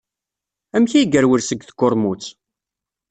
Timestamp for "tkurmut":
1.69-2.23